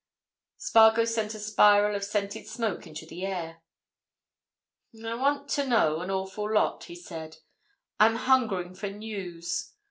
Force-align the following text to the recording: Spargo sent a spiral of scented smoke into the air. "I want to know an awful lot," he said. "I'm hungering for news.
Spargo 0.57 1.05
sent 1.05 1.35
a 1.35 1.39
spiral 1.39 1.95
of 1.95 2.03
scented 2.03 2.47
smoke 2.47 2.87
into 2.87 3.05
the 3.05 3.23
air. 3.23 3.61
"I 5.05 5.13
want 5.13 5.47
to 5.51 5.67
know 5.67 5.99
an 6.01 6.09
awful 6.09 6.51
lot," 6.51 6.85
he 6.85 6.95
said. 6.95 7.37
"I'm 7.99 8.15
hungering 8.15 8.73
for 8.73 8.89
news. 8.89 9.73